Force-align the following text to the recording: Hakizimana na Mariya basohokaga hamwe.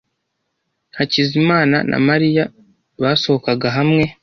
Hakizimana 0.97 1.77
na 1.89 1.97
Mariya 2.07 2.43
basohokaga 3.01 3.67
hamwe. 3.77 4.05